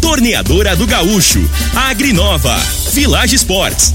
[0.00, 1.38] Torneadora do Gaúcho,
[1.72, 2.56] Agrinova,
[2.92, 3.94] Village Sports,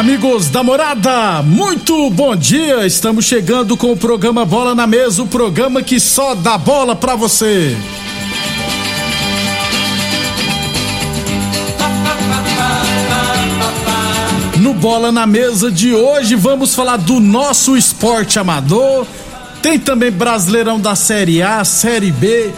[0.00, 2.86] Amigos da morada, muito bom dia.
[2.86, 7.14] Estamos chegando com o programa Bola na Mesa o programa que só dá bola pra
[7.14, 7.76] você.
[14.58, 19.06] No Bola na Mesa de hoje vamos falar do nosso esporte amador.
[19.60, 22.52] Tem também Brasileirão da Série A, Série B.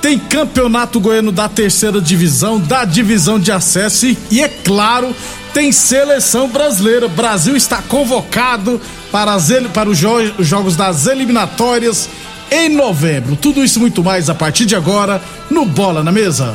[0.00, 5.14] Tem Campeonato Goiano da terceira divisão, da divisão de acesso e, e é claro,
[5.52, 7.08] tem seleção brasileira.
[7.08, 12.08] Brasil está convocado para, as, para os, jo- os jogos das eliminatórias
[12.50, 13.34] em novembro.
[13.36, 16.54] Tudo isso muito mais a partir de agora no Bola na Mesa.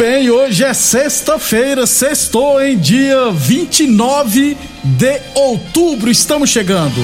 [0.00, 6.10] Bem, hoje é sexta-feira, sextou em dia 29 de outubro.
[6.10, 6.94] Estamos chegando.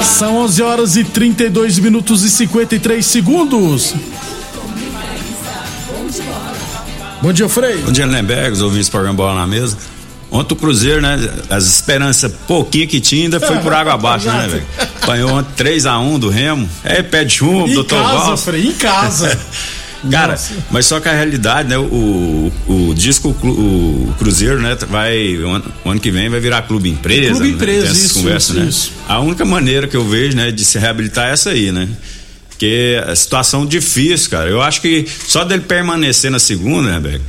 [0.00, 3.92] São 11 horas e 32 minutos e 53 segundos.
[7.20, 7.78] Bom dia, Frei.
[7.78, 9.76] Bom dia, Lemberg, os ouvintes do programa Bola na Mesa.
[10.30, 11.18] Ontem o Cruzeiro, né?
[11.50, 14.66] As esperanças pouquinho que tinha ainda foi por água abaixo, né, velho?
[15.04, 16.68] Apanhou ontem 3x1 do Remo.
[16.82, 18.44] É, pé de chumbo, Em doutor casa, Valls.
[18.44, 19.38] Frei, em casa.
[20.10, 20.52] Cara, Nossa.
[20.70, 21.78] mas só que a realidade, né?
[21.78, 24.76] O, o disco, o Cru- o Cruzeiro, né?
[24.90, 27.30] Vai, o ano, o ano que vem vai virar clube empresa.
[27.30, 28.66] Clube né, empresa, isso, conversas, isso, né?
[28.68, 28.92] isso.
[29.08, 31.88] A única maneira que eu vejo, né, de se reabilitar é essa aí, né?
[32.50, 34.50] Porque a situação difícil, cara.
[34.50, 37.22] Eu acho que só dele permanecer na segunda, né, Beck,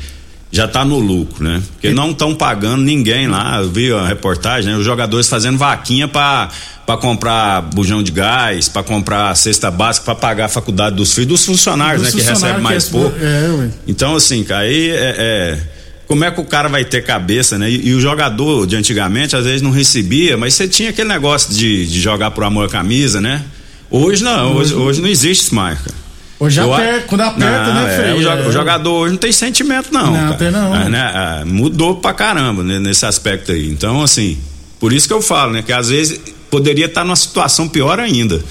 [0.52, 1.62] já tá no lucro, né?
[1.72, 3.58] Porque não estão pagando ninguém lá.
[3.62, 4.78] Eu vi a reportagem, né?
[4.78, 6.50] Os jogadores fazendo vaquinha pra,
[6.86, 11.28] pra comprar bujão de gás, pra comprar cesta básica, pra pagar a faculdade dos filhos,
[11.30, 12.22] dos funcionários, Dos né?
[12.22, 13.16] Que recebem mais que pouco.
[13.20, 13.70] é, ué.
[13.88, 15.60] Então, assim, cara, aí é, é-
[16.08, 17.68] Como é que o cara vai ter cabeça, né?
[17.72, 21.52] E, e o jogador de antigamente, às vezes, não recebia, mas você tinha aquele negócio
[21.54, 23.42] de, de jogar por amor à camisa, né?
[23.90, 25.96] Hoje não, hoje, hoje não existe isso mais, cara.
[26.38, 28.12] Hoje Eu aperta, quando aperta, Não, né, é, Frei?
[28.12, 28.48] É.
[28.48, 30.12] o jogador hoje não tem sentimento, não.
[30.12, 30.34] Não, cara.
[30.36, 30.76] tem não.
[30.76, 31.12] É, né?
[31.16, 33.68] Ah, mudou pra caramba né, nesse aspecto aí.
[33.70, 34.38] Então, assim,
[34.80, 35.64] por isso que eu falo, né?
[35.64, 36.20] Que às vezes
[36.50, 38.42] poderia estar numa situação pior ainda.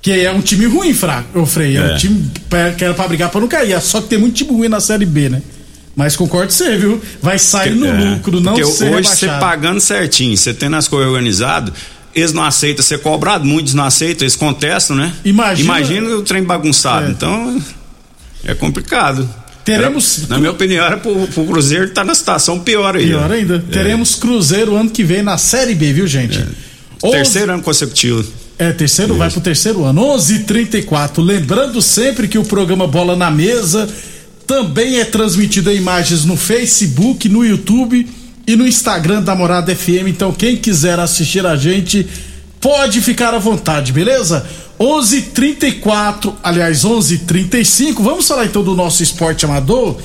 [0.00, 1.76] Que é um time ruim, fraco, ô Frei.
[1.76, 1.96] É, um É.
[1.96, 3.80] time pra- que era pra brigar pra não cair.
[3.80, 5.40] Só que tem muito time ruim na Série B, né?
[5.94, 7.00] Mas concordo com você, viu?
[7.20, 10.88] Vai sair no É, lucro, não porque ser hoje você pagando certinho, você tendo as
[10.88, 11.72] coisas organizadas,
[12.14, 15.12] eles não aceitam ser cobrado, muitos não aceitam, eles contestam, né?
[15.24, 17.06] Imagina- Imagina o trem bagunçado.
[17.06, 17.10] É.
[17.10, 17.62] Então,
[18.44, 19.28] é complicado.
[19.64, 23.06] Teremos- Era- na minha opinião, era pro, pro Cruzeiro estar na situação pior aí.
[23.06, 23.56] Pior ainda.
[23.68, 23.72] É.
[23.72, 26.42] Teremos Cruzeiro ano que vem na Série B, viu, gente?
[27.02, 28.24] Onze- Terceiro ano consecutivo.
[28.58, 30.02] É, terceiro, vai pro terceiro ano.
[30.16, 31.20] 11:34.
[31.22, 33.88] Lembrando sempre que o programa Bola na Mesa
[34.46, 38.06] também é transmitido em imagens no Facebook, no YouTube
[38.46, 40.08] e no Instagram da Morada FM.
[40.08, 42.06] Então, quem quiser assistir a gente,
[42.60, 44.46] pode ficar à vontade, beleza?
[44.78, 48.02] 11:34, aliás, 11:35.
[48.02, 49.96] Vamos falar então do nosso esporte amador.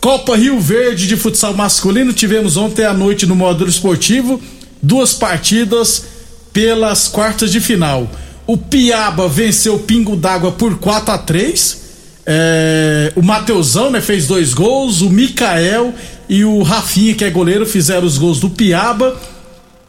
[0.00, 2.12] Copa Rio Verde de futsal masculino.
[2.12, 4.40] Tivemos ontem à noite no módulo esportivo
[4.80, 6.04] duas partidas
[6.52, 8.08] pelas quartas de final.
[8.46, 11.78] O Piaba venceu o Pingo d'Água por 4 a 3
[12.26, 15.00] É, O Mateusão né, fez dois gols.
[15.02, 15.94] O Mikael
[16.28, 19.16] e o Rafinha, que é goleiro, fizeram os gols do Piaba.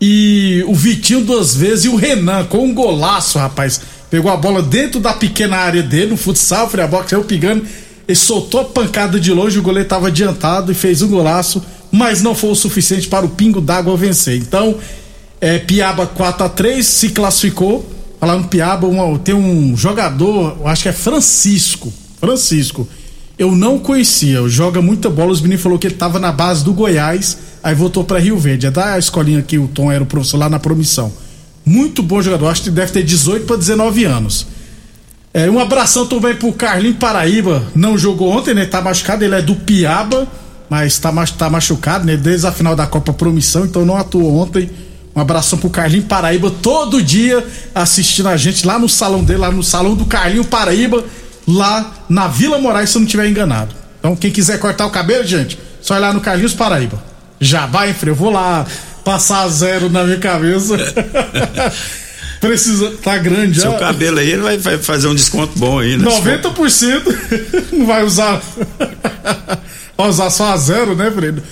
[0.02, 3.82] e o Vitinho duas vezes e o Renan com um golaço, rapaz.
[4.10, 7.64] Pegou a bola dentro da pequena área dele, no futsal, o box saiu pegando,
[8.08, 11.62] ele soltou a pancada de longe, o goleiro estava adiantado e fez um golaço,
[11.92, 14.38] mas não foi o suficiente para o Pingo d'Água vencer.
[14.38, 14.78] Então,
[15.42, 17.88] é, Piaba 4 a 3 se classificou.
[18.20, 21.92] Falando Piaba, uma, tem um jogador, acho que é Francisco.
[22.20, 22.88] Francisco.
[23.38, 25.32] Eu não conhecia, joga muita bola.
[25.32, 28.66] Os meninos falou que ele estava na base do Goiás, aí voltou para Rio Verde.
[28.66, 31.14] É da escolinha que o Tom era o professor lá na Promissão.
[31.66, 34.48] Muito bom jogador, acho que deve ter 18 para 19 anos.
[35.34, 37.64] É, um abração também pro Carlinho Paraíba.
[37.74, 38.66] Não jogou ontem, né?
[38.66, 40.28] Tá machucado, ele é do Piaba,
[40.70, 42.18] mas tá, tá machucado, né?
[42.18, 44.70] Desde a final da Copa Promissão, então não atuou ontem.
[45.16, 49.52] Um abração pro Carlinho Paraíba, todo dia assistindo a gente lá no salão dele, lá
[49.52, 51.04] no salão do Carlinho Paraíba
[51.48, 53.74] lá na Vila Moraes, se eu não estiver enganado.
[54.00, 57.02] Então, quem quiser cortar o cabelo, gente, só ir lá no Carlinhos Paraíba.
[57.40, 58.12] Já vai, freio.
[58.12, 58.66] Eu vou lá
[59.04, 60.78] passar zero na minha cabeça.
[62.40, 62.94] Precisa.
[63.04, 66.06] Tá grande Seu cabelo aí, ele vai, vai, fazer um desconto bom aí, né?
[66.06, 68.42] 90% não vai usar.
[69.98, 71.44] vai usar só a zero, né, Fredo?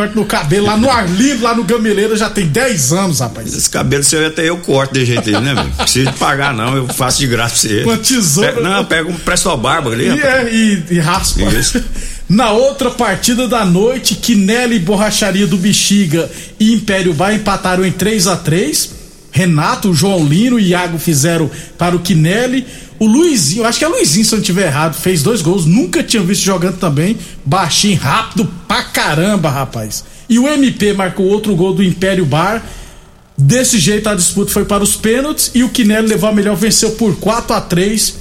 [0.00, 3.52] Corte no cabelo lá no Arlindo, lá no Gameleira, já tem 10 anos, rapaz.
[3.54, 5.70] Esse cabelo seu até eu corto de jeito aí, né, velho?
[5.76, 7.84] Precisa de pagar, não, eu faço de graça pra você.
[7.84, 8.52] Com a tesoura.
[8.52, 10.06] Pega, não, pega um presto barba ali.
[10.06, 11.42] E, é, e, e raspa.
[11.42, 11.82] Isso.
[12.28, 16.30] Na outra partida da noite, Quinelli Borracharia do Bexiga
[16.60, 18.99] e Império Bar empataram em 3 a 3
[19.32, 22.66] Renato, João Lino e Iago fizeram para o Quinelli.
[22.98, 26.02] O Luizinho, acho que é Luizinho, se eu não estiver errado, fez dois gols, nunca
[26.02, 27.16] tinha visto jogando também.
[27.44, 30.04] Baixinho, rápido pra caramba, rapaz.
[30.28, 32.62] E o MP marcou outro gol do Império Bar.
[33.36, 36.90] Desse jeito a disputa foi para os pênaltis e o Quinelli levou a melhor, venceu
[36.92, 38.14] por 4 a 3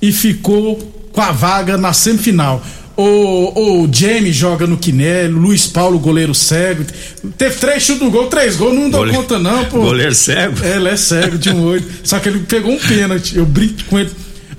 [0.00, 0.76] e ficou
[1.12, 2.64] com a vaga na semifinal.
[2.96, 6.84] O, o Jamie joga no Quinelli, Luiz Paulo, goleiro cego.
[7.38, 9.14] Teve três chutes no gol, três gols, não dou Gole...
[9.14, 9.78] conta, não, pô.
[9.78, 10.62] Goleiro cego?
[10.62, 11.84] É, ele é cego de um olho.
[12.04, 13.36] Só que ele pegou um pênalti.
[13.36, 14.10] Eu brinco com ele.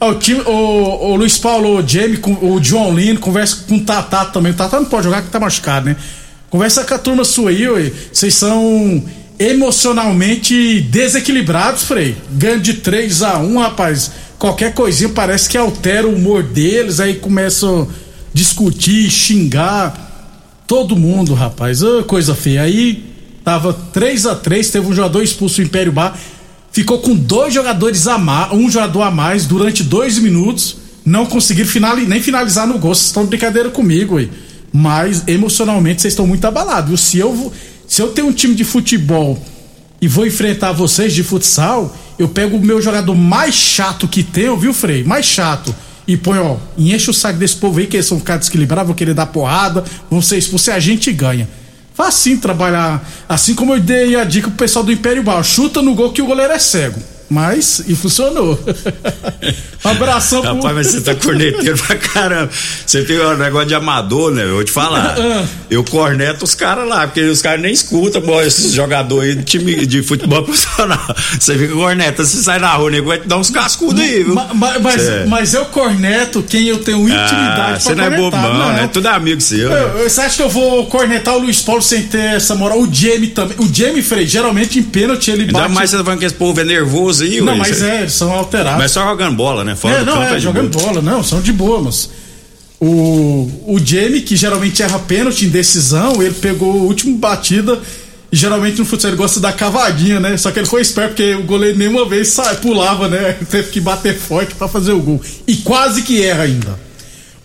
[0.01, 4.25] o, time, o, o Luiz Paulo, o Jamie, o John Lino, conversa com o Tatá
[4.25, 4.51] também.
[4.51, 5.95] O Tatá não pode jogar que tá machucado, né?
[6.49, 7.91] Conversa com a turma sua aí, ué.
[8.11, 9.03] Vocês são
[9.37, 12.15] emocionalmente desequilibrados, Frei.
[12.31, 14.11] Ganho de 3 a 1 rapaz.
[14.39, 17.87] Qualquer coisinha parece que altera o humor deles, aí começam
[18.33, 20.11] discutir, xingar
[20.67, 21.83] todo mundo, rapaz.
[21.83, 22.63] Oh, coisa feia.
[22.63, 23.05] Aí
[23.43, 26.17] tava 3 a 3 teve um jogador expulso do Império Bar,
[26.71, 31.69] ficou com dois jogadores a mais, um jogador a mais durante dois minutos, não conseguiram
[31.69, 32.95] finali nem finalizar no gol.
[32.95, 34.31] Vocês estão de brincadeira comigo, aí.
[34.71, 36.99] Mas emocionalmente vocês estão muito abalados.
[37.01, 37.53] Se eu,
[37.87, 39.39] se eu tenho um time de futebol
[40.01, 44.57] e vou enfrentar vocês de futsal, eu pego o meu jogador mais chato que tem,
[44.57, 45.03] viu, Frei?
[45.03, 45.75] Mais chato
[46.07, 48.95] e põe, ó, enche o saco desse povo aí, que eles são ficar desequilibrados, vão
[48.95, 51.47] querer dar porrada, vão ser expulsos a gente ganha.
[51.93, 55.93] Facinho trabalhar, assim como eu dei a dica pro pessoal do Império Bar, chuta no
[55.93, 56.99] gol que o goleiro é cego.
[57.33, 58.59] Mas, e funcionou.
[59.83, 60.53] um abração pro...
[60.53, 62.51] Rapaz, mas você tá corneteiro pra caramba.
[62.85, 64.43] Você tem um negócio de amador, né?
[64.43, 65.17] Eu vou te falar.
[65.23, 65.45] Ah.
[65.69, 69.85] eu corneto os caras lá, porque os caras nem escutam, esses jogadores aí de time
[69.85, 70.99] de futebol profissional.
[71.39, 74.35] Você fica corneta, você sai na rua, nego vai te dar uns cascudos aí, viu?
[74.35, 75.25] Mas, mas, é.
[75.25, 78.73] mas, eu corneto quem eu tenho intimidade ah, Você não é bobão, não.
[78.73, 78.89] né?
[78.91, 79.71] Tudo amigo seu.
[79.71, 80.03] Eu, né?
[80.03, 82.81] Você acha que eu vou cornetar o Luiz Paulo sem ter essa moral?
[82.81, 83.55] O Jamie também.
[83.57, 85.63] O Jamie Frei, geralmente em pênalti ele bate.
[85.63, 88.31] Ainda mais você tá falando que esse povo é nervoso Não, mas é, eles são
[88.31, 88.79] alterados.
[88.79, 89.75] Mas só jogando bola, né?
[89.75, 90.85] Fora é, não, é, é jogando boa.
[90.85, 92.09] bola, não, são de boa, mas.
[92.79, 97.79] O, o Jamie, que geralmente erra pênalti em decisão, ele pegou a última batida.
[98.31, 100.35] E geralmente no futsal ele gosta da cavadinha, né?
[100.37, 103.37] Só que ele foi esperto porque o goleiro nenhuma vez sai, pulava, né?
[103.49, 105.21] Teve que bater forte para fazer o gol.
[105.47, 106.79] E quase que erra ainda.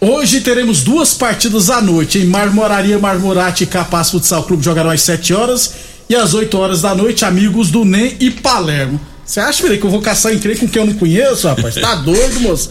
[0.00, 5.02] Hoje teremos duas partidas à noite em Marmoraria, Marmorate e Capaz Futsal Clube jogarão às
[5.02, 5.75] 7 horas
[6.08, 9.00] e às 8 horas da noite, amigos do NEM e Palermo.
[9.28, 11.75] Você acha, Felipe, que eu vou caçar encrenca com quem eu não conheço, rapaz?
[11.75, 12.70] Tá doido, moço?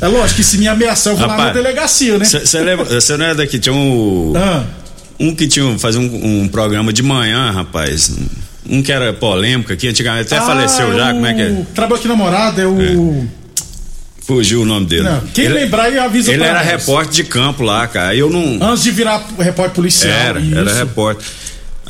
[0.00, 2.24] É lógico que se me ameaçar, eu vou rapaz, lá na delegacia, né?
[2.24, 4.32] Você não é daqui, tinha um.
[4.34, 4.64] Ah.
[5.18, 8.16] Um que tinha fazer um, um, programa de manhã, rapaz.
[8.66, 11.62] Um que era polêmico aqui, antigamente até ah, faleceu já, como é que é?
[11.74, 12.80] Trabalho aqui namorado, é o.
[12.80, 13.40] É.
[14.22, 15.02] Fugiu o nome dele.
[15.02, 18.14] Não, quem ele, lembrar aí avisa Ele era repórter de campo lá, cara.
[18.14, 18.58] Eu não.
[18.62, 20.10] Antes de virar repórter policial.
[20.10, 20.56] Era, isso.
[20.56, 21.26] era repórter.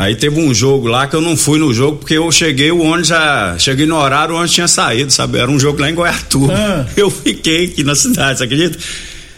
[0.00, 2.80] Aí teve um jogo lá que eu não fui no jogo porque eu cheguei, o
[2.80, 3.54] ônibus já.
[3.58, 5.38] Cheguei no horário, o ônibus tinha saído, sabe?
[5.38, 6.54] Era um jogo lá em Goiatuba.
[6.56, 6.86] Ah.
[6.96, 8.78] Eu fiquei aqui na cidade, você acredita?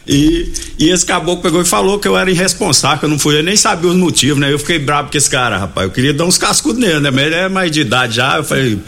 [0.07, 3.39] E, e esse caboclo pegou e falou que eu era irresponsável, que eu não fui,
[3.39, 4.53] eu nem sabia os motivos, né?
[4.53, 5.87] Eu fiquei bravo com esse cara, rapaz.
[5.87, 7.11] Eu queria dar uns cascudos nele, né?
[7.11, 8.37] Mas ele é mais de idade já.
[8.37, 8.79] Eu falei,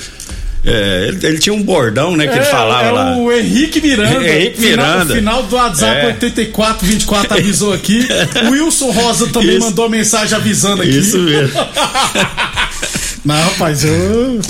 [0.66, 3.16] é, ele, ele, tinha um bordão, né, que é, ele falava é lá.
[3.16, 4.26] O Henrique Miranda.
[4.26, 5.14] Henrique Miranda.
[5.14, 6.06] Final, final do WhatsApp é.
[6.06, 8.06] 8424 avisou aqui.
[8.46, 9.66] O Wilson Rosa também Isso.
[9.66, 10.98] mandou mensagem avisando aqui.
[10.98, 11.52] Isso mesmo.
[13.24, 14.40] Não, rapaz, eu.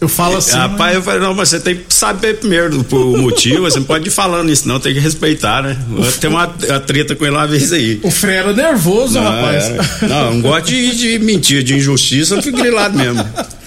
[0.00, 0.56] Eu falo assim.
[0.56, 4.08] Rapaz, eu falei, não, mas você tem que saber primeiro o motivo, você não pode
[4.08, 5.78] ir falando isso, não, tem que respeitar, né?
[6.20, 8.00] Tem uma, uma treta com ele uma vez aí.
[8.02, 9.64] O Frei era nervoso, Não, rapaz.
[9.64, 13.24] era- não, não gosto de, de mentira, de injustiça, eu fico grilado mesmo.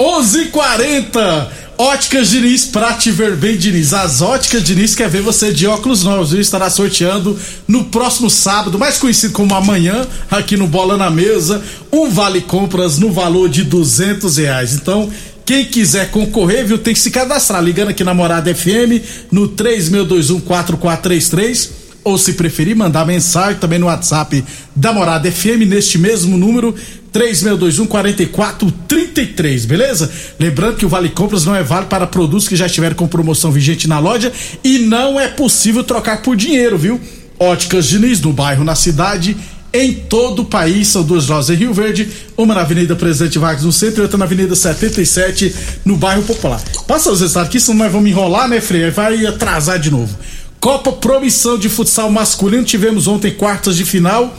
[0.00, 3.92] 11:40 Óticas Diniz, pra te ver bem, Diniz.
[3.92, 6.40] As Óticas Diniz quer ver você de óculos novos, viu?
[6.40, 7.38] Estará sorteando
[7.68, 12.98] no próximo sábado, mais conhecido como amanhã, aqui no Bola na Mesa, um vale compras
[12.98, 14.72] no valor de duzentos reais.
[14.74, 15.10] Então,
[15.44, 21.80] quem quiser concorrer, viu, tem que se cadastrar, ligando aqui na Morada FM no 36214433
[22.02, 26.74] ou se preferir, mandar mensagem também no WhatsApp da Morada FM neste mesmo número
[27.12, 30.10] 36214433, beleza?
[30.38, 33.50] Lembrando que o Vale Compras não é válido para produtos que já estiverem com promoção
[33.50, 36.98] vigente na loja e não é possível trocar por dinheiro, viu?
[37.38, 39.36] Óticas Diniz no bairro, na cidade,
[39.72, 40.88] em todo o país.
[40.88, 44.18] São duas lojas em Rio Verde, uma na Avenida Presidente Vargas no centro e outra
[44.18, 46.62] na Avenida 77 no bairro Popular.
[46.86, 48.90] Passa os resultados aqui, senão nós vamos enrolar, né, Freire?
[48.90, 50.14] Vai atrasar de novo.
[50.60, 54.36] Copa Promissão de Futsal Masculino, tivemos ontem quartas de final.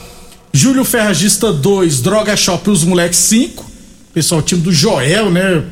[0.54, 3.70] Júlio Ferragista 2, Droga Shop os moleques 5.
[4.12, 5.64] Pessoal, o time do Joel, né?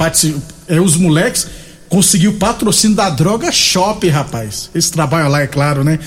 [0.66, 1.46] É, os moleques
[1.90, 4.70] conseguiu patrocínio da Droga Shop, rapaz.
[4.74, 5.98] Esse trabalho lá, é claro, né?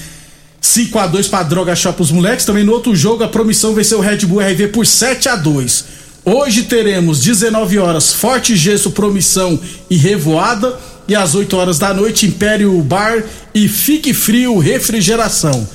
[0.60, 2.46] 5 a 2 para Droga Shop os moleques.
[2.46, 5.86] Também no outro jogo, a Promissão venceu o Red Bull RV por 7 a 2
[6.26, 10.80] Hoje teremos 19 horas Forte Gesso, Promissão e Revoada.
[11.06, 15.68] E às 8 horas da noite, Império Bar e Fique Frio Refrigeração.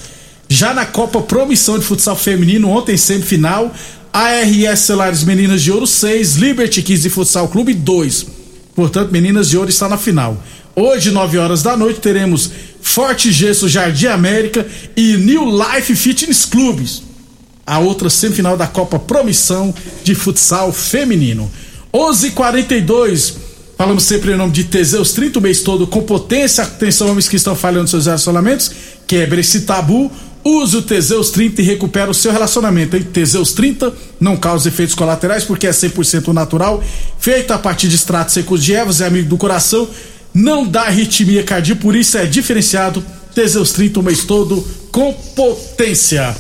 [0.48, 3.72] Já na Copa Promissão de Futsal Feminino, ontem semifinal,
[4.10, 8.26] ARS Celares Meninas de Ouro 6, Liberty 15 Futsal Clube 2.
[8.74, 10.42] Portanto, Meninas de Ouro está na final.
[10.74, 12.50] Hoje, 9 horas da noite, teremos
[12.80, 17.02] Forte Gesso Jardim América e New Life Fitness Clubes.
[17.66, 21.50] A outra semifinal da Copa Promissão de Futsal Feminino.
[21.92, 26.64] 11:42 Falamos sempre em nome de Teseus 30 o mês todo com potência.
[26.64, 28.72] Atenção, homens que estão falhando seus relacionamentos.
[29.06, 30.10] Quebre esse tabu.
[30.44, 32.96] Use o Teseus 30 e recupera o seu relacionamento.
[32.96, 33.02] Hein?
[33.12, 36.82] Teseus 30 não causa efeitos colaterais porque é 100% natural.
[37.18, 39.88] Feito a partir de extratos secos de ervas, é amigo do coração.
[40.32, 43.04] Não dá arritmia cardíaca, por isso é diferenciado.
[43.34, 46.34] Teseus 30 o mês todo com potência.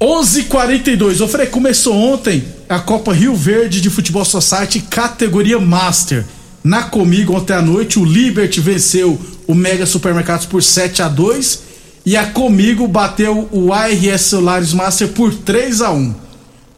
[0.00, 1.20] 11:42.
[1.20, 6.24] O Frei começou ontem a Copa Rio Verde de Futebol Society categoria Master.
[6.62, 11.65] Na comigo ontem à noite o Liberty venceu o Mega Supermercados por 7 a 2
[12.06, 16.14] e a comigo bateu o ARS Celulares Master por 3 a 1.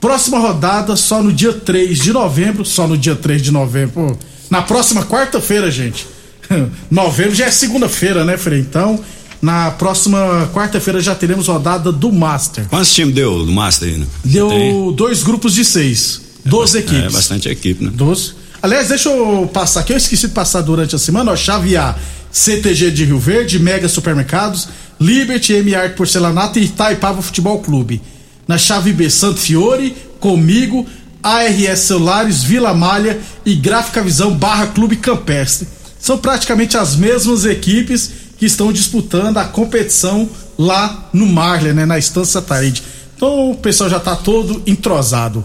[0.01, 4.19] Próxima rodada só no dia 3 de novembro, só no dia 3 de novembro.
[4.49, 6.07] Na próxima quarta-feira, gente.
[6.91, 8.61] novembro já é segunda-feira, né, Frei?
[8.61, 8.99] Então,
[9.43, 12.67] na próxima quarta-feira já teremos rodada do Master.
[12.71, 13.99] Quantos times deu do Master aí?
[13.99, 14.07] né?
[14.25, 14.93] Deu Tem?
[14.95, 16.23] dois grupos de seis.
[16.45, 17.05] 12 equipes.
[17.05, 17.91] É bastante equipe, né?
[17.93, 18.33] 12.
[18.63, 21.95] Aliás, deixa eu passar aqui, eu esqueci de passar durante a semana, ó, chave A,
[22.33, 24.69] CTG de Rio Verde, Mega Supermercados,
[25.01, 28.03] Liberty, M Art Porcelanato e Itaipava Futebol Clube.
[28.47, 30.87] Na chave B, Santo Fiore, Comigo,
[31.23, 35.69] ARS Celulares, Vila Malha e Gráfica Visão barra Clube Campestre.
[35.99, 40.29] São praticamente as mesmas equipes que estão disputando a competição
[40.59, 42.83] lá no Marley, né, na Estância Taíde.
[43.17, 45.45] Então o pessoal já tá todo entrosado.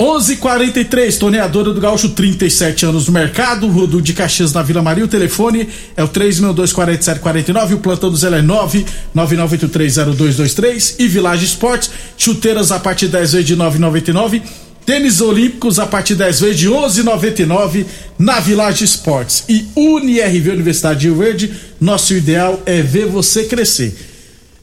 [0.00, 5.04] 11:43 torneadora do Gaúcho, 37 anos no mercado, Rodo de Caxias na Vila Maria.
[5.04, 8.40] O telefone é o 3624749, o plantão do Zé é
[9.14, 14.40] 999830223 e Village Esportes, chuteiras a partir de 10 vezes de 9,99.
[14.86, 17.84] Tênis Olímpicos a partir de 10 vezes de 11,99
[18.18, 19.44] na Village Esportes.
[19.50, 24.09] E UniRV Universidade de Rio Verde, nosso ideal é ver você crescer.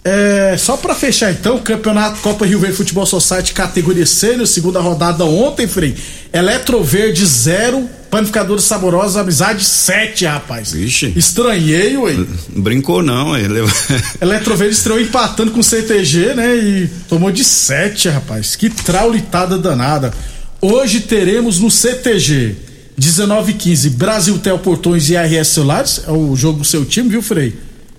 [0.03, 5.25] É, só pra fechar então, Campeonato Copa Rio Verde Futebol Society categoria sênior, segunda rodada
[5.25, 5.95] ontem, Frei.
[6.31, 10.71] Eletroverde 0, Panificadores Saborosos, Amizade 7, rapaz.
[10.71, 11.11] Vixe.
[11.15, 12.15] Estranhei, ué.
[12.49, 13.37] Brincou, não.
[13.37, 13.59] Ele...
[14.21, 16.55] Eletroverde estreou empatando com o CTG, né?
[16.55, 18.55] E tomou de 7, rapaz.
[18.55, 20.13] Que traulitada danada.
[20.61, 22.55] Hoje teremos no CTG
[22.97, 26.01] 19 15 Brasil Tel Portões e RS Celulares.
[26.07, 27.55] É o jogo do seu time, viu, Frei?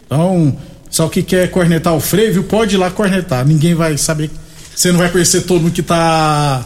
[0.06, 0.56] Então,
[0.90, 2.44] só que quer cornetar o Frei, viu?
[2.44, 3.46] Pode ir lá cornetar.
[3.46, 4.30] Ninguém vai saber.
[4.74, 6.64] Você não vai conhecer todo mundo que tá.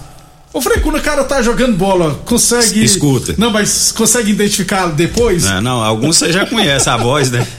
[0.52, 2.84] Ô, Frei, quando o cara tá jogando bola, consegue.
[2.84, 3.34] Escuta.
[3.38, 5.44] Não, mas consegue identificar depois?
[5.44, 7.46] Não, não, alguns você já conhece a voz, né?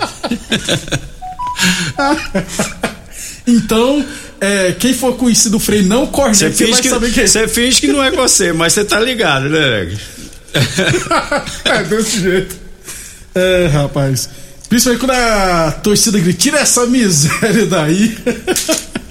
[3.46, 4.06] Então,
[4.40, 7.28] é, quem for conhecido o Frei não corneta, Você vai que, saber quem é.
[7.28, 9.96] você finge que não é você, mas você tá ligado, né?
[11.66, 12.56] é, desse jeito.
[13.36, 14.30] É, rapaz.
[14.74, 18.18] Principalmente quando a torcida grita, tira essa miséria daí.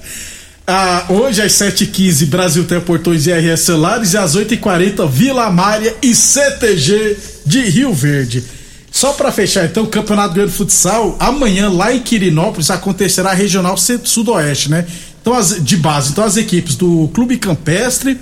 [0.65, 5.93] Ah, hoje às 7h15, Brasil tem portões e RS Celulares e às 8h40, Vila Mária
[6.01, 8.41] e CTG de Rio Verde.
[8.89, 13.33] Só para fechar, então, o Campeonato Goiano de Futsal, amanhã lá em Quirinópolis acontecerá a
[13.33, 14.87] Regional Centro- Sudoeste, né?
[15.21, 18.17] Então, as, de base, então as equipes do Clube Campestre,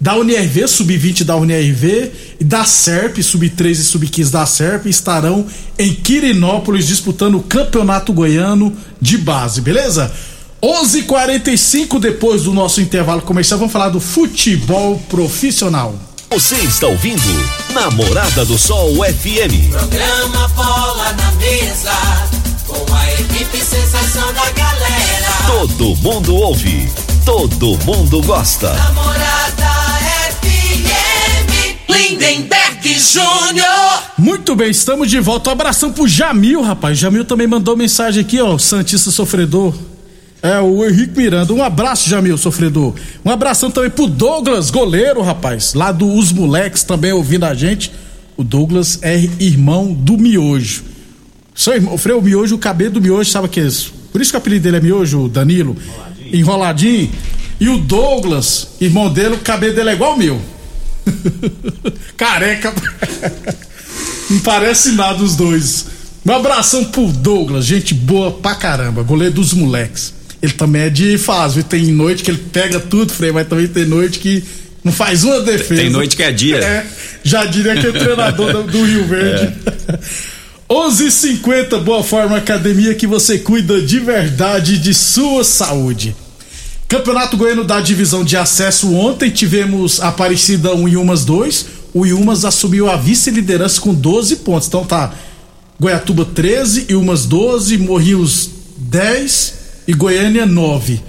[0.00, 5.46] da UNIRV, Sub-20 da UNIRV e da SERP, Sub-13 e Sub-15 da SERP estarão
[5.78, 10.12] em Quirinópolis disputando o Campeonato Goiano de base, beleza?
[10.62, 15.94] 11:45 depois do nosso intervalo comercial, vamos falar do futebol profissional.
[16.30, 17.22] Você está ouvindo
[17.72, 19.70] Namorada do Sol FM.
[19.70, 21.92] Programa Bola na Mesa,
[22.66, 25.28] com a equipe sensação da galera.
[25.46, 26.88] Todo mundo ouve,
[27.24, 28.72] todo mundo gosta.
[28.72, 29.73] Namorada.
[31.94, 34.02] Lindenberg Júnior.
[34.18, 35.50] Muito bem, estamos de volta.
[35.50, 36.98] Um abração pro Jamil, rapaz.
[36.98, 38.58] Jamil também mandou mensagem aqui, ó.
[38.58, 39.74] Santista Sofredor.
[40.42, 41.54] É, o Henrique Miranda.
[41.54, 42.92] Um abraço, Jamil, sofredor.
[43.24, 45.72] Um abração também pro Douglas, goleiro, rapaz.
[45.72, 47.90] Lá do Os Moleques, também ouvindo a gente.
[48.36, 50.84] O Douglas é irmão do Miojo.
[51.54, 53.94] Seu irmão, Freio, o Miojo, o cabelo do Miojo, sabe o que é isso?
[54.12, 55.76] Por isso que o apelido dele é Miojo, o Danilo.
[56.30, 57.10] Enroladinho.
[57.58, 60.38] E o Douglas, irmão dele, o cabelo dele é igual ao meu.
[62.16, 62.72] Careca.
[64.30, 65.86] Não parece nada os dois.
[66.26, 70.14] Um abração pro Douglas, gente boa pra caramba, goleiro dos moleques.
[70.42, 73.84] Ele também é de fase, tem noite que ele pega tudo, Frei, mas também tem
[73.84, 74.42] noite que
[74.82, 75.80] não faz uma defesa.
[75.80, 76.58] Tem noite que é dia.
[76.58, 76.86] É,
[77.22, 79.54] já diria que é treinador do, do Rio Verde.
[80.68, 86.16] 11:50 Boa Forma Academia que você cuida de verdade de sua saúde.
[86.98, 91.66] Campeonato Goiano da divisão de acesso ontem tivemos Aparecida 1 e Umas 2.
[91.92, 94.68] O Iumas assumiu a vice-liderança com 12 pontos.
[94.68, 95.12] Então tá
[95.80, 99.54] Goiatuba 13, Iumas 12, Morrinhos 10
[99.88, 101.00] e Goiânia 9.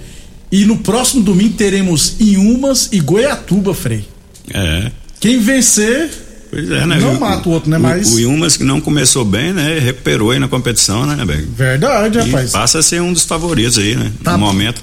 [0.50, 4.04] E no próximo domingo teremos Iumas e Goiatuba, Frei.
[4.52, 4.90] É.
[5.20, 6.10] Quem vencer
[6.50, 6.98] Pois é, né?
[6.98, 7.78] Não mata o outro, né?
[7.78, 9.78] Mas- O, o Yumas que não começou bem, né?
[9.78, 11.42] Recuperou aí na competição, né, Beg?
[11.44, 12.50] Verdade, E rapaz.
[12.50, 14.10] passa a ser um dos favoritos aí, né?
[14.24, 14.32] Tá.
[14.32, 14.82] No momento.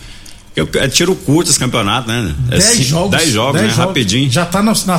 [0.56, 2.34] Porque É tiro curto esse campeonato, né?
[2.50, 3.18] É 10 cinco- jogos.
[3.18, 3.84] 10 jogos, dez né?
[3.84, 4.30] Rapidinho.
[4.32, 4.98] Já tá na, na,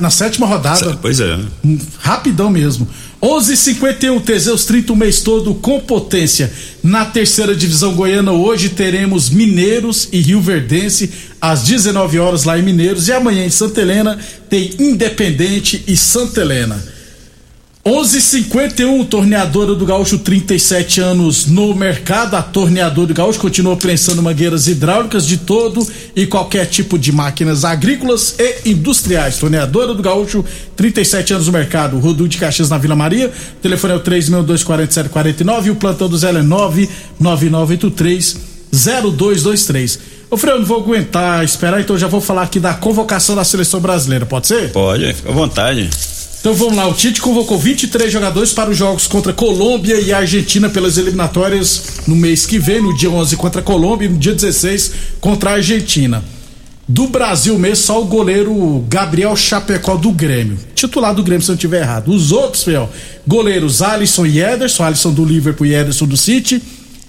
[0.00, 0.96] na sétima rodada.
[1.02, 1.38] Pois é.
[1.64, 2.88] Hum, Rapidão mesmo.
[3.20, 6.52] 11:51 Teseus 30 o mês todo com potência.
[6.82, 11.10] Na terceira divisão goiana hoje teremos Mineiros e Rio Verdense
[11.40, 16.40] às 19 horas lá em Mineiros e amanhã em Santa Helena tem Independente e Santa
[16.40, 16.82] Helena.
[17.84, 22.36] 11:51 torneadora do Gaúcho 37 anos no mercado.
[22.36, 27.64] A torneadora do Gaúcho continua prensando mangueiras hidráulicas de todo e qualquer tipo de máquinas
[27.64, 29.38] agrícolas e industriais.
[29.38, 30.44] Torneadora do Gaúcho
[30.76, 31.98] 37 anos no mercado.
[31.98, 33.26] Rodu de Caxias na Vila Maria.
[33.28, 38.36] O telefone é o 3624749 e o plantão do Zé é 99983
[38.72, 39.98] 0223.
[40.30, 43.80] Ô Freio, não vou aguentar esperar, então já vou falar aqui da convocação da seleção
[43.80, 44.70] brasileira, pode ser?
[44.70, 45.90] Pode, fica à vontade.
[46.42, 50.68] Então vamos lá, o Tite convocou 23 jogadores para os jogos contra Colômbia e Argentina
[50.68, 54.34] pelas eliminatórias no mês que vem, no dia 11 contra a Colômbia e no dia
[54.34, 56.24] 16 contra a Argentina.
[56.88, 60.58] Do Brasil mesmo, só o goleiro Gabriel Chapecó do Grêmio.
[60.74, 62.08] Titular do Grêmio, se eu estiver errado.
[62.08, 62.90] Os outros, Fel,
[63.24, 66.60] goleiros Alisson e Ederson, Alisson do Liverpool e Ederson do City.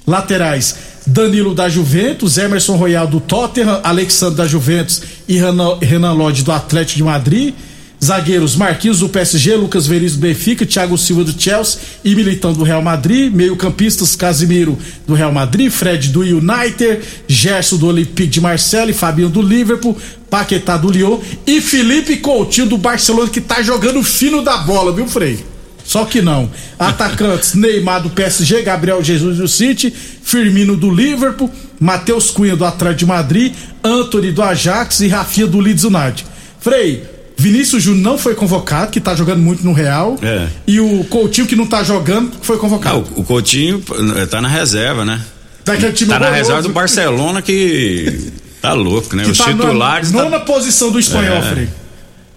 [0.06, 0.76] Laterais,
[1.08, 6.52] Danilo da Juventus, Emerson Royal do Tottenham, Alexandre da Juventus e Renan, Renan Lodge do
[6.52, 7.56] Atlético de Madrid.
[8.04, 12.64] Zagueiros Marquinhos do PSG, Lucas Veríssimo do Benfica, Thiago Silva do Chelsea e Militão do
[12.64, 13.34] Real Madrid.
[13.34, 19.42] Meio-campistas Casimiro do Real Madrid, Fred do United, Gerson do Olympique de Marseille, Fabinho do
[19.42, 19.98] Liverpool,
[20.30, 25.08] Paquetá do Lyon e Felipe Coutinho do Barcelona que tá jogando fino da bola, viu,
[25.08, 25.46] Frei?
[25.86, 26.52] Só que não.
[26.78, 33.00] Atacantes Neymar do PSG, Gabriel Jesus do City, Firmino do Liverpool, Matheus Cunha do Atlético
[33.00, 36.26] de Madrid, Anthony do Ajax e Rafinha do Leeds United.
[36.60, 40.18] Frei, Vinícius Júnior não foi convocado, que tá jogando muito no Real.
[40.22, 40.48] É.
[40.68, 43.06] E o Coutinho, que não tá jogando, foi convocado.
[43.16, 43.96] o, o Coutinho pô,
[44.30, 45.22] tá na reserva, né?
[45.66, 49.24] Daquele time Tá na reserva do Barcelona que tá louco, né?
[49.24, 50.12] Que Os tá titulares.
[50.12, 51.42] na tá- nona posição do espanhol, É.
[51.54, 51.70] Frei.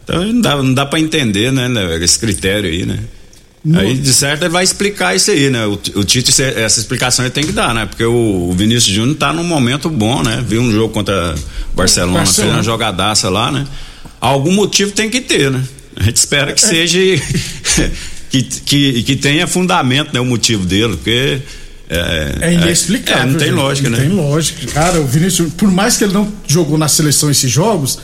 [0.04, 2.98] Então não dá, não dá pra entender, né, né, esse critério aí, né?
[3.74, 5.66] Aí, de certo, ele vai explicar isso aí, né?
[5.66, 7.85] O, o Tite, essa explicação ele tem que dar, né?
[7.87, 10.44] Porque o, o Vinícius Júnior tá num momento bom, né?
[10.46, 11.35] Viu um jogo contra
[11.72, 12.24] o Barcelona, Barcelona.
[12.24, 13.66] fez uma jogadaça lá, né?
[14.20, 15.62] Algum motivo tem que ter, né?
[15.96, 16.98] A gente espera que seja.
[18.31, 20.20] que, que, que tenha fundamento, né?
[20.20, 21.40] O motivo dele, porque.
[21.88, 23.22] É, É inexplicável.
[23.22, 23.57] é, não tem gente.
[23.57, 24.05] lógica, não né?
[24.05, 24.66] tem lógica.
[24.72, 27.98] Cara, o Vinícius, por mais que ele não jogou na seleção esses jogos,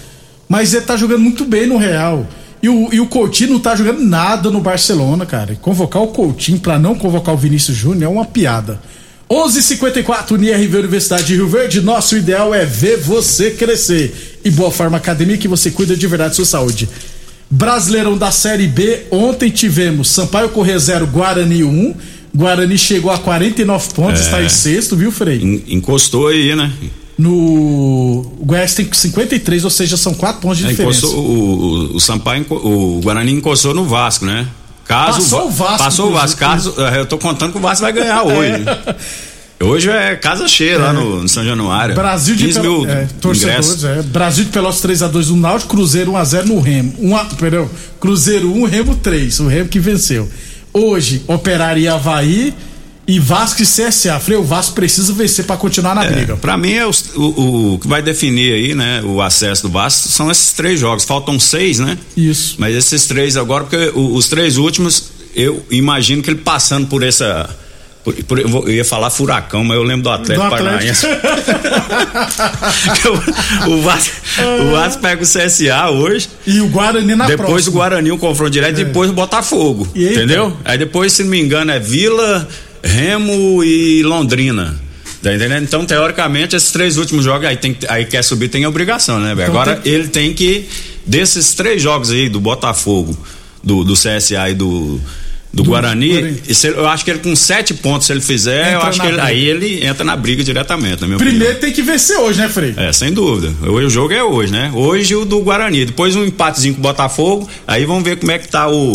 [0.48, 2.26] mas ele tá jogando muito bem no Real.
[2.62, 5.52] E o, e o Coutinho não tá jogando nada no Barcelona, cara.
[5.52, 8.80] E convocar o Coutinho pra não convocar o Vinícius Júnior é uma piada.
[9.28, 11.80] 11:54 UniRV Universidade de Rio Verde.
[11.80, 14.31] Nosso ideal é ver você crescer.
[14.44, 16.88] E Boa Forma Academia que você cuida de verdade da sua saúde.
[17.50, 19.02] Brasileirão da Série B.
[19.10, 21.94] Ontem tivemos Sampaio Corrêa 0, Guarani 1.
[22.34, 24.24] Guarani chegou a 49 pontos, É.
[24.24, 25.40] está em sexto, viu, Frei?
[25.42, 26.72] En- Encostou aí, né?
[27.18, 27.30] No
[28.40, 30.98] o Goiás tem 53, ou seja, são 4 pontos de É, diferença.
[31.00, 34.46] encostou, o, o, Sampaio, o Guarani encostou no Vasco, né?
[34.86, 36.40] Caso Passou o Vasco, Passou o Vasco.
[36.40, 38.64] Caso, é, eu tô contando que o Vasco vai ganhar hoje.
[39.62, 41.94] Hoje é casa cheia lá no, no São Januário.
[41.94, 44.02] Brasil de 15 Pel- mil é, torcedores, é.
[44.02, 46.94] Brasil de Pelotas 3x2 no Náutico, Cruzeiro 1x0 no Remo.
[46.98, 47.68] Um a, perdão,
[48.00, 49.40] Cruzeiro 1, Remo 3.
[49.40, 50.28] O Remo que venceu.
[50.72, 52.54] Hoje, Operário e Havaí
[53.06, 54.18] e Vasco e CSA.
[54.20, 56.32] Falei, o Vasco precisa vencer pra continuar na briga.
[56.34, 59.68] É, pra mim, é os- o, o que vai definir aí, né, o acesso do
[59.70, 61.04] Vasco são esses três jogos.
[61.04, 61.98] Faltam seis, né?
[62.16, 62.54] Isso.
[62.58, 67.02] Mas esses três agora, porque o- os três últimos, eu imagino que ele passando por
[67.02, 67.48] essa.
[68.04, 71.06] Eu, ia falar furacão, mas eu lembro do Atlético Do Atlético.
[71.06, 71.06] Paranaense.
[73.66, 74.14] o, o Vasco,
[74.62, 76.28] o Vasco pega o CSA hoje.
[76.46, 77.70] E o Guarani na depois próxima.
[77.70, 79.86] o Guarani, um confronto direto, e depois o Botafogo.
[79.94, 80.56] E aí, entendeu?
[80.64, 82.48] Aí depois, se não me engano, é Vila,
[82.82, 84.80] Remo e Londrina.
[85.22, 85.62] Tá entendendo?
[85.62, 89.32] Então, teoricamente, esses três últimos jogos, aí, tem, aí quer subir, tem obrigação, né?
[89.34, 90.68] Então Agora, tem- ele tem que,
[91.06, 93.16] desses três jogos aí, do Botafogo,
[93.62, 95.00] do, do CSA e do,
[95.52, 96.40] do, Guarani, Guarani.
[96.46, 99.04] ele- eu acho que ele com sete pontos, se ele fizer, eu Entra acho na
[99.04, 101.54] que ele- aí ele entra na briga diretamente, na Primeiro opinião.
[101.60, 102.72] tem que vencer hoje, né, Frei?
[102.76, 103.52] É, sem dúvida.
[103.68, 104.70] Hoje o jogo é hoje, né?
[104.74, 105.84] Hoje o do Guarani.
[105.84, 107.48] Depois um empatezinho com o Botafogo.
[107.66, 108.92] Aí vamos ver como é que tá o,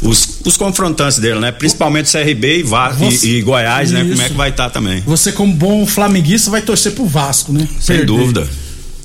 [0.00, 1.50] os, os confrontantes dele, né?
[1.50, 4.00] Principalmente CRB e, Va Você- e, e Goiás, né?
[4.02, 4.28] Como é Isso.
[4.28, 5.02] que vai estar também.
[5.04, 7.66] Você, como bom flamenguista, vai torcer pro Vasco, né?
[7.80, 8.06] Sem Perder.
[8.06, 8.46] dúvida.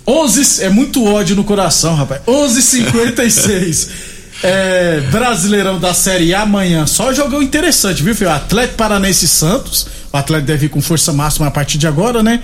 [0.06, 2.22] 11, é muito ódio no coração, rapaz.
[2.28, 3.90] 11:56.
[4.44, 6.86] é, Brasileirão da Série A amanhã.
[6.86, 8.30] Só jogão interessante, viu, filho?
[8.30, 9.88] Atlético Paranense Santos.
[10.12, 12.42] O Atlético deve ir com força máxima a partir de agora, né?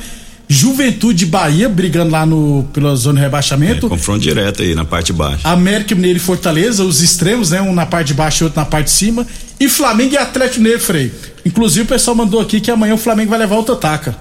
[0.52, 3.88] Juventude Bahia brigando lá no pela zona de rebaixamento.
[3.88, 5.48] Confronto direto aí na parte de baixo.
[5.48, 7.62] América Mineiro e Fortaleza, os extremos, né?
[7.62, 9.28] Um na parte de baixo e outro na parte de cima.
[9.60, 11.14] E Flamengo e Atlético Mineiro, Frei.
[11.46, 14.16] Inclusive o pessoal mandou aqui que amanhã o Flamengo vai levar outra taca.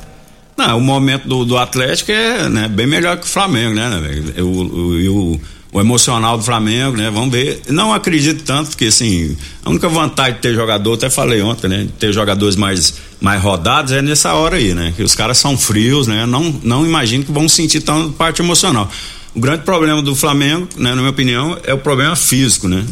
[0.55, 4.43] Não, o momento do, do Atlético é né, bem melhor que o Flamengo, né, né?
[4.43, 5.41] O, o, e o,
[5.73, 7.11] o emocional do Flamengo, né?
[7.11, 7.61] Vamos ver.
[7.69, 11.83] Não acredito tanto, porque assim, a única vantagem de ter jogador, até falei ontem, né?
[11.83, 14.93] de Ter jogadores mais, mais rodados é nessa hora aí, né?
[14.97, 16.25] Que os caras são frios, né?
[16.25, 18.91] Não, não imagino que vão sentir tão parte emocional.
[19.35, 22.85] O grande problema do Flamengo, né, na minha opinião, é o problema físico, né?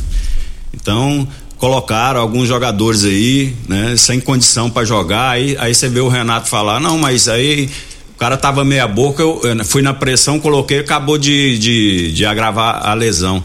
[0.74, 6.08] Então, colocaram alguns jogadores aí, né, sem condição para jogar, aí, aí você vê o
[6.08, 7.70] Renato falar, não, mas aí
[8.16, 12.24] o cara tava meia boca, eu, eu fui na pressão, coloquei, acabou de, de, de
[12.24, 13.42] agravar a lesão.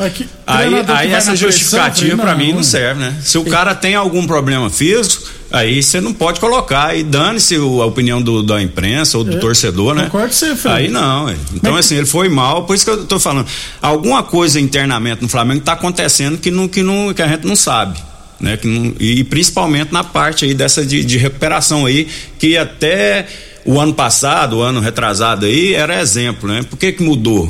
[0.48, 3.18] Aí, aí essa justificativa para mim não, serve, né?
[3.22, 7.86] Se o cara tem algum problema físico, aí você não pode colocar, e dane-se a
[7.86, 10.04] opinião do, da imprensa ou do É, torcedor, né?
[10.06, 10.68] concordo com você.
[10.70, 13.48] Aí não, então Mas- assim, ele foi mal, por isso que eu tô falando.
[13.82, 17.58] Alguma coisa internamente no Flamengo tá acontecendo que, não, que, não, que a gente não
[17.58, 18.00] sabe.
[18.40, 22.08] Né, que não- e principalmente na parte aí dessa de, de recuperação aí,
[22.40, 23.28] que até
[23.65, 26.63] o ano passado, o ano retrasado aí, era exemplo, né?
[26.63, 27.50] Por que que mudou?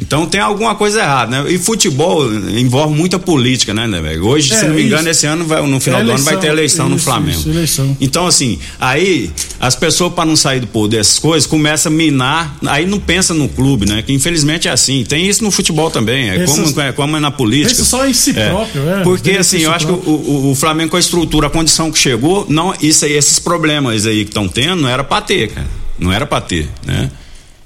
[0.00, 1.52] Então tem alguma coisa errada, né?
[1.52, 4.26] E futebol envolve muita política, né, né velho?
[4.26, 5.10] Hoje, É, se não me engano, isso.
[5.10, 7.38] esse ano, vai, no final É do ano, vai ter eleição no isso, Flamengo.
[7.38, 7.96] isso, eleição.
[8.00, 12.56] Então, assim, aí as pessoas, para não sair do poder dessas coisas, começam a minar,
[12.66, 14.02] aí não pensa no clube, né?
[14.02, 15.04] Que infelizmente é assim.
[15.04, 17.68] Tem isso no futebol também, é Pensa- como, é como é na política.
[17.70, 19.02] pensa só em si próprio, é.
[19.02, 20.12] Porque, assim, si eu acho que próprio.
[20.14, 23.38] o, o- o Flamengo com a estrutura, a condição que chegou, não, isso aí, esses
[23.38, 25.66] problemas aí que estão tendo, não era pra ter, cara.
[25.98, 27.10] Não era pra ter, né?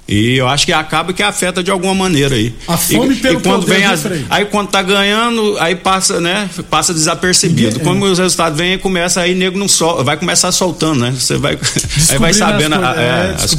[0.07, 2.53] E eu acho que acaba que afeta de alguma maneira aí.
[2.67, 4.23] A fome e, pelo e quando vem as, Frei?
[4.29, 6.47] Aí quando tá ganhando, aí passa, né?
[6.69, 7.79] Passa desapercebido.
[7.79, 11.11] Quando os resultados vêm, começa aí, nego não sol, vai começar soltando, né?
[11.17, 11.57] Você vai,
[12.11, 13.55] aí vai as sabendo a- coisas, é, é, as as.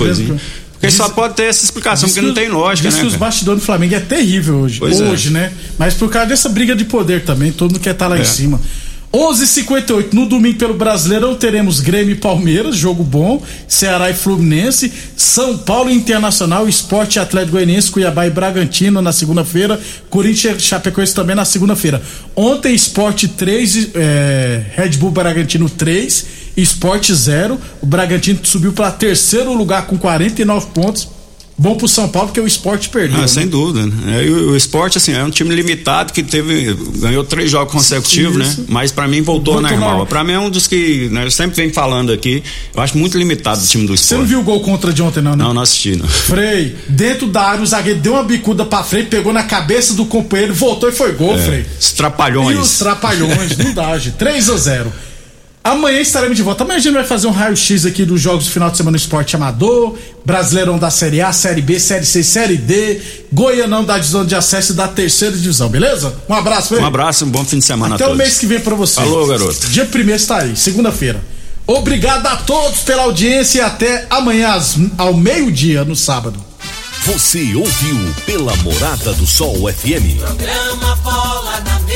[0.76, 3.00] Porque Diz- só pode ter essa explicação, porque não tem lógica, diz né?
[3.00, 4.78] que os bastidores do Flamengo é terrível hoje.
[4.78, 5.04] Pois é.
[5.04, 5.50] hoje, né?
[5.78, 8.20] Mas por causa dessa briga de poder também, todo mundo quer estar lá É.
[8.20, 8.60] em cima.
[9.12, 15.56] 11:58 no domingo pelo Brasileirão teremos Grêmio e Palmeiras, jogo bom, Ceará e Fluminense, São
[15.58, 21.44] Paulo Internacional, Esporte Atlético Goianiense, Cuiabá e Bragantino na segunda-feira, Corinthians e Chapecoense também na
[21.44, 22.02] segunda-feira.
[22.34, 27.58] Ontem Esporte 3, é, Red Bull Bragantino 3, Esporte 0.
[27.80, 31.15] O Bragantino subiu para terceiro lugar com 49 pontos.
[31.58, 33.16] Bom pro São Paulo porque o esporte perdeu.
[33.16, 33.26] Ah, né?
[33.28, 33.86] sem dúvida.
[33.86, 34.18] né?
[34.18, 36.74] É, e o, o esporte, assim, é um time limitado que teve.
[36.98, 38.60] ganhou três jogos consecutivos, Isso.
[38.60, 38.66] né?
[38.68, 39.88] Mas pra mim voltou, Voltou na normal.
[39.88, 40.06] normal.
[40.06, 41.08] Pra mim é um dos que.
[41.10, 42.42] Né, eu sempre venho falando aqui.
[42.74, 44.08] Eu acho muito limitado o time do esporte.
[44.08, 45.44] Você não viu o gol contra de ontem, não, né?
[45.44, 46.06] Não, não assisti, não.
[46.08, 50.04] Frei, dentro da área, o zagueiro deu uma bicuda pra frente, pegou na cabeça do
[50.04, 51.64] companheiro, voltou e foi gol, Frei.
[51.80, 52.58] Os E trapalhões.
[52.58, 54.16] os trapalhões, não dá, gente.
[54.18, 54.92] 3 a 0
[55.66, 56.62] Amanhã estaremos de volta.
[56.62, 58.96] Amanhã a gente vai fazer um raio-x aqui dos jogos do final de semana no
[58.96, 63.00] esporte amador, Brasileirão da Série A, Série B, Série C, Série D,
[63.32, 66.14] Goianão da divisão de acesso e da terceira divisão, beleza?
[66.28, 66.82] Um abraço, velho.
[66.82, 68.20] Um abraço, um bom fim de semana Até a todos.
[68.20, 68.94] o mês que vem pra você.
[68.94, 69.66] Falou, garoto.
[69.68, 71.20] Dia primeiro está aí, segunda-feira.
[71.66, 74.56] Obrigado a todos pela audiência e até amanhã
[74.96, 76.38] ao meio-dia no sábado.
[77.06, 80.18] Você ouviu pela Morada do Sol FM.
[80.18, 81.95] Programa Bola na Mesa